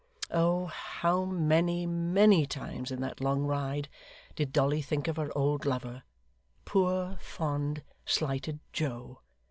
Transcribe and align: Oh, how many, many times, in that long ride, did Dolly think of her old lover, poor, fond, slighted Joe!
Oh, 0.31 0.65
how 0.65 1.25
many, 1.25 1.85
many 1.85 2.47
times, 2.47 2.89
in 2.89 3.01
that 3.01 3.21
long 3.21 3.43
ride, 3.43 3.87
did 4.35 4.51
Dolly 4.51 4.81
think 4.81 5.07
of 5.07 5.17
her 5.17 5.31
old 5.37 5.63
lover, 5.63 6.01
poor, 6.65 7.19
fond, 7.21 7.83
slighted 8.03 8.61
Joe! 8.73 9.21